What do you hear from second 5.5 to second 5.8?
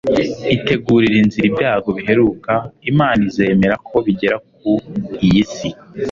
si